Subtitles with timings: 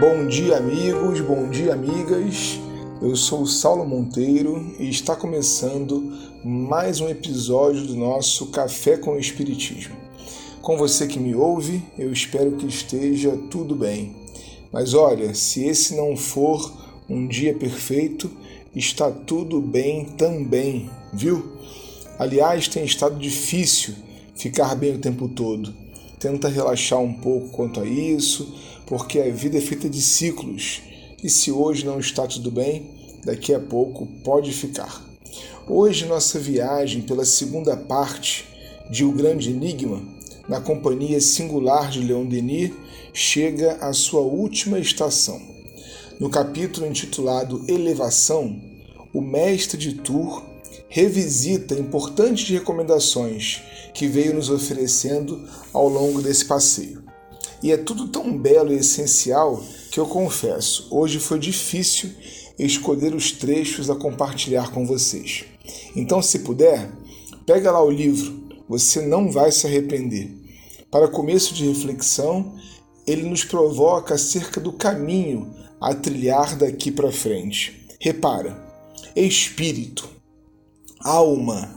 [0.00, 2.58] Bom dia, amigos, bom dia, amigas.
[3.02, 9.12] Eu sou o Saulo Monteiro e está começando mais um episódio do nosso Café com
[9.12, 9.94] o Espiritismo.
[10.62, 14.16] Com você que me ouve, eu espero que esteja tudo bem.
[14.72, 16.72] Mas olha, se esse não for
[17.06, 18.30] um dia perfeito,
[18.74, 21.46] está tudo bem também, viu?
[22.18, 23.92] Aliás, tem estado difícil
[24.34, 25.74] ficar bem o tempo todo.
[26.18, 28.54] Tenta relaxar um pouco quanto a isso
[28.90, 30.82] porque a vida é feita de ciclos
[31.22, 32.90] e se hoje não está tudo bem,
[33.24, 35.08] daqui a pouco pode ficar.
[35.68, 38.44] Hoje, nossa viagem pela segunda parte
[38.90, 40.02] de O Grande Enigma,
[40.48, 42.72] na companhia singular de Leon Denis,
[43.14, 45.40] chega à sua última estação.
[46.18, 48.60] No capítulo intitulado Elevação,
[49.14, 50.42] o mestre de Tours
[50.88, 53.62] revisita importantes recomendações
[53.94, 56.99] que veio nos oferecendo ao longo desse passeio.
[57.62, 62.10] E é tudo tão belo e essencial que eu confesso, hoje foi difícil
[62.58, 65.44] escolher os trechos a compartilhar com vocês.
[65.94, 66.90] Então, se puder,
[67.44, 70.30] pega lá o livro, você não vai se arrepender.
[70.90, 72.54] Para começo de reflexão,
[73.06, 77.86] ele nos provoca acerca do caminho a trilhar daqui para frente.
[78.00, 78.56] Repara,
[79.14, 80.08] espírito,
[81.00, 81.70] alma,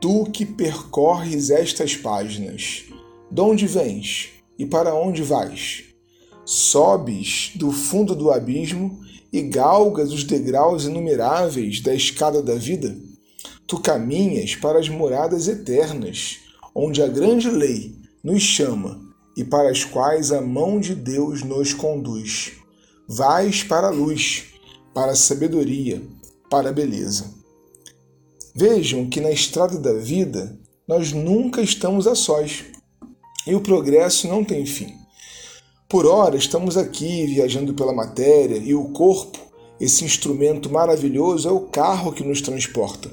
[0.00, 2.84] tu que percorres estas páginas,
[3.30, 4.35] de onde vens?
[4.58, 5.84] E para onde vais?
[6.44, 9.00] Sobes do fundo do abismo
[9.32, 12.96] e galgas os degraus inumeráveis da escada da vida?
[13.66, 16.38] Tu caminhas para as moradas eternas,
[16.74, 19.00] onde a grande lei nos chama
[19.36, 22.52] e para as quais a mão de Deus nos conduz.
[23.08, 24.44] Vais para a luz,
[24.94, 26.00] para a sabedoria,
[26.48, 27.34] para a beleza.
[28.54, 30.58] Vejam que na estrada da vida
[30.88, 32.64] nós nunca estamos a sós
[33.46, 34.94] e o progresso não tem fim.
[35.88, 39.38] Por ora, estamos aqui viajando pela matéria e o corpo,
[39.80, 43.08] esse instrumento maravilhoso, é o carro que nos transporta,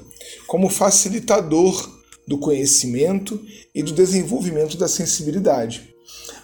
[0.46, 1.88] como facilitador
[2.26, 3.40] do conhecimento
[3.74, 5.94] e do desenvolvimento da sensibilidade.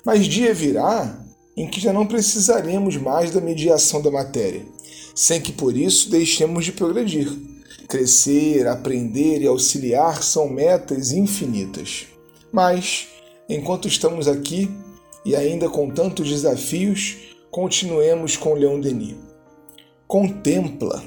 [0.05, 1.27] Mas dia virá
[1.57, 4.65] em que já não precisaremos mais da mediação da matéria,
[5.15, 7.29] sem que por isso deixemos de progredir.
[7.89, 12.07] Crescer, aprender e auxiliar são metas infinitas.
[12.53, 13.09] Mas
[13.51, 14.71] Enquanto estamos aqui
[15.25, 17.17] e ainda com tantos desafios,
[17.51, 19.17] continuemos com Leon Denis.
[20.07, 21.03] Contempla,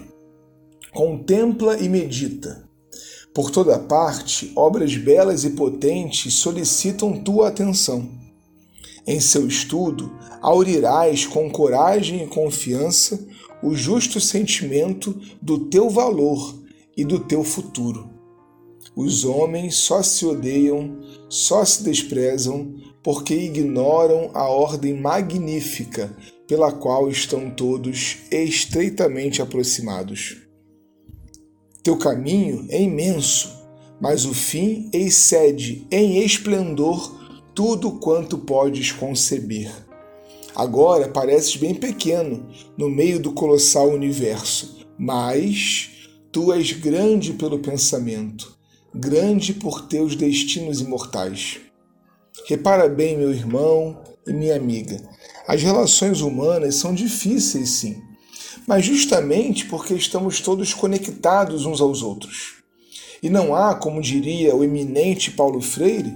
[0.92, 2.68] contempla e medita.
[3.34, 8.10] Por toda parte, obras belas e potentes solicitam tua atenção.
[9.08, 10.12] Em seu estudo,
[10.42, 13.26] aurirás com coragem e confiança
[13.64, 16.62] o justo sentimento do teu valor
[16.98, 18.13] e do teu futuro.
[18.96, 26.16] Os homens só se odeiam, só se desprezam, porque ignoram a ordem magnífica
[26.48, 30.38] pela qual estão todos estreitamente aproximados.
[31.82, 33.52] Teu caminho é imenso,
[34.00, 37.20] mas o fim excede em esplendor
[37.56, 39.72] tudo quanto podes conceber.
[40.56, 45.90] Agora pareces bem pequeno no meio do colossal universo, mas
[46.32, 48.54] tu és grande pelo pensamento
[48.94, 51.60] grande por teus destinos imortais.
[52.48, 55.02] Repara bem, meu irmão e minha amiga,
[55.48, 58.02] as relações humanas são difíceis, sim,
[58.68, 62.64] mas justamente porque estamos todos conectados uns aos outros.
[63.22, 66.14] E não há, como diria o eminente Paulo Freire,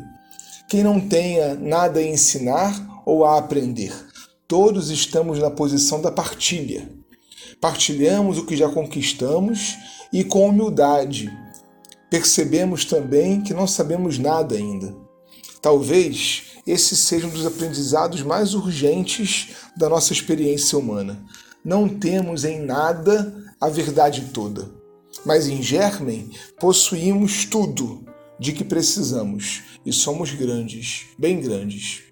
[0.70, 3.94] quem não tenha nada a ensinar ou a aprender.
[4.48, 6.90] Todos estamos na posição da partilha.
[7.60, 9.76] Partilhamos o que já conquistamos
[10.12, 11.32] e com humildade
[12.10, 14.96] percebemos também que não sabemos nada ainda.
[15.62, 21.22] Talvez esse seja um dos aprendizados mais urgentes da nossa experiência humana.
[21.64, 24.70] Não temos em nada a verdade toda,
[25.26, 26.30] mas em germen
[26.60, 28.06] possuímos tudo
[28.40, 32.04] de que precisamos e somos grandes, bem grandes.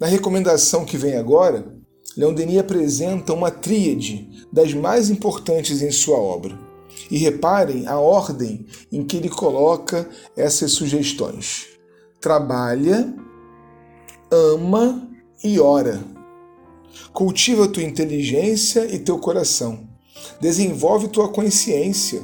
[0.00, 1.72] Na recomendação que vem agora,
[2.16, 6.69] Leon Denis apresenta uma tríade das mais importantes em sua obra
[7.10, 11.66] e reparem a ordem em que ele coloca essas sugestões:
[12.20, 13.12] trabalha,
[14.30, 15.08] ama
[15.42, 16.00] e ora.
[17.12, 19.88] Cultiva tua inteligência e teu coração.
[20.40, 22.22] Desenvolve tua consciência.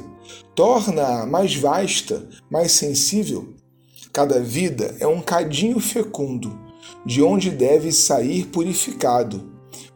[0.55, 3.53] Torna-a mais vasta, mais sensível.
[4.13, 6.57] Cada vida é um cadinho fecundo,
[7.05, 9.51] de onde deve sair purificado,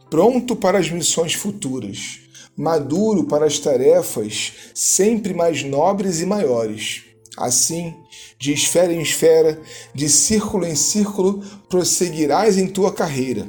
[0.08, 2.22] pronto para as missões futuras
[2.56, 7.04] maduro para as tarefas sempre mais nobres e maiores.
[7.36, 7.94] Assim,
[8.38, 9.60] de esfera em esfera,
[9.94, 13.48] de círculo em círculo, prosseguirás em tua carreira.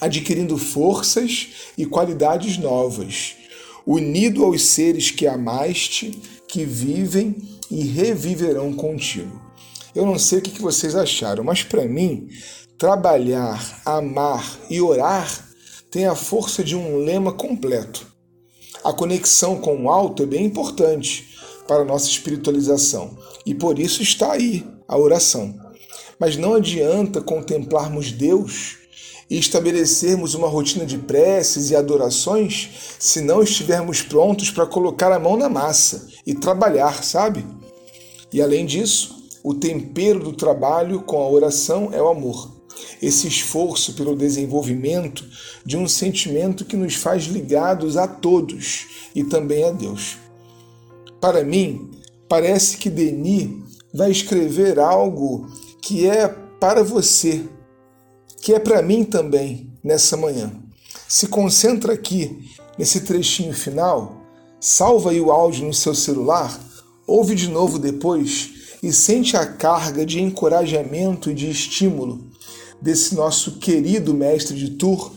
[0.00, 3.34] adquirindo forças e qualidades novas,
[3.86, 7.36] unido aos seres que amaste, que vivem
[7.70, 9.40] e reviverão contigo.
[9.94, 12.28] Eu não sei o que vocês acharam, mas para mim,
[12.76, 15.48] trabalhar, amar e orar
[15.90, 18.06] tem a força de um lema completo.
[18.86, 21.36] A conexão com o alto é bem importante
[21.66, 25.52] para a nossa espiritualização e por isso está aí a oração.
[26.20, 28.76] Mas não adianta contemplarmos Deus
[29.28, 35.18] e estabelecermos uma rotina de preces e adorações se não estivermos prontos para colocar a
[35.18, 37.44] mão na massa e trabalhar, sabe?
[38.32, 42.55] E além disso, o tempero do trabalho com a oração é o amor.
[43.00, 45.24] Esse esforço pelo desenvolvimento
[45.64, 50.18] de um sentimento que nos faz ligados a todos e também a Deus.
[51.20, 51.90] Para mim,
[52.28, 53.50] parece que Denis
[53.92, 55.46] vai escrever algo
[55.82, 56.28] que é
[56.60, 57.44] para você,
[58.40, 60.52] que é para mim também nessa manhã.
[61.08, 64.22] Se concentra aqui nesse trechinho final,
[64.60, 66.58] salva aí o áudio no seu celular,
[67.06, 72.25] ouve de novo depois e sente a carga de encorajamento e de estímulo
[72.80, 75.12] desse nosso querido mestre de Tour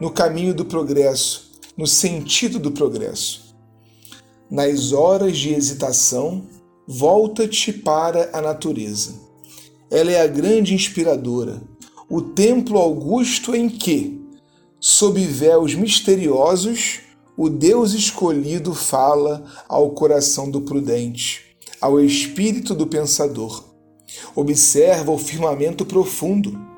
[0.00, 3.54] no caminho do progresso, no sentido do progresso.
[4.50, 6.46] Nas horas de hesitação,
[6.86, 9.14] volta-te para a natureza.
[9.90, 11.62] Ela é a grande inspiradora,
[12.08, 14.20] o templo augusto em que,
[14.78, 17.00] sob véus misteriosos,
[17.36, 23.64] o Deus escolhido fala ao coração do prudente, ao espírito do pensador.
[24.34, 26.71] Observa o firmamento profundo.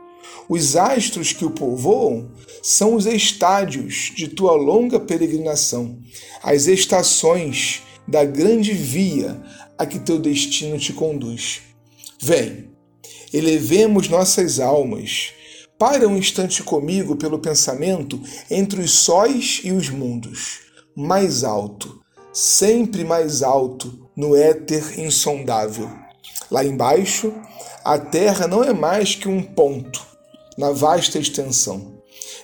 [0.49, 2.31] Os astros que o povoam
[2.62, 5.99] são os estádios de tua longa peregrinação,
[6.43, 9.43] as estações da grande via
[9.79, 11.62] a que teu destino te conduz.
[12.20, 12.70] Vem,
[13.32, 15.32] elevemos nossas almas.
[15.79, 18.20] Para um instante comigo pelo pensamento
[18.50, 20.61] entre os sóis e os mundos.
[20.94, 22.00] Mais alto,
[22.32, 25.91] sempre mais alto, no éter insondável.
[26.50, 27.35] Lá embaixo,
[27.82, 30.14] a terra não é mais que um ponto
[30.56, 31.95] na vasta extensão.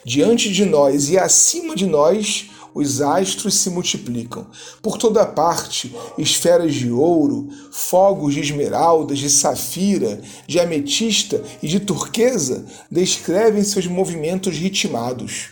[0.05, 4.47] Diante de nós e acima de nós, os astros se multiplicam.
[4.83, 11.81] Por toda parte, esferas de ouro, fogos de esmeraldas, de safira, de ametista e de
[11.81, 15.49] turquesa descrevem seus movimentos ritmados.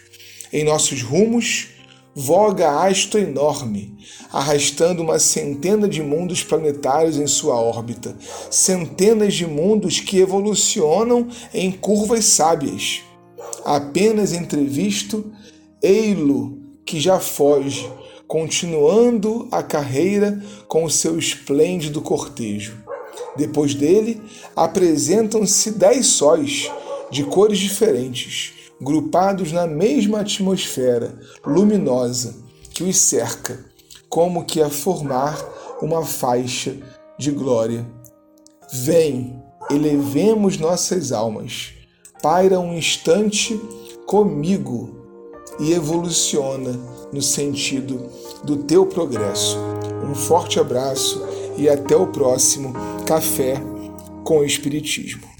[0.52, 1.68] Em nossos rumos,
[2.20, 3.96] voga astro enorme,
[4.32, 8.16] arrastando uma centena de mundos planetários em sua órbita,
[8.50, 13.02] centenas de mundos que evolucionam em curvas sábias.
[13.64, 15.32] Apenas entrevisto,
[15.80, 17.88] ei-lo que já foge,
[18.26, 22.82] continuando a carreira com o seu esplêndido cortejo.
[23.36, 24.20] Depois dele,
[24.56, 26.68] apresentam-se dez sóis,
[27.12, 32.34] de cores diferentes, grupados na mesma atmosfera luminosa
[32.70, 33.64] que os cerca,
[34.08, 35.38] como que a formar
[35.82, 36.76] uma faixa
[37.18, 37.86] de glória.
[38.72, 41.72] Vem, elevemos nossas almas.
[42.22, 43.60] Paira um instante
[44.06, 44.98] comigo
[45.58, 46.78] e evoluciona
[47.12, 48.08] no sentido
[48.44, 49.58] do teu progresso.
[50.08, 51.26] Um forte abraço
[51.56, 52.72] e até o próximo
[53.06, 53.60] Café
[54.24, 55.28] com o Espiritismo.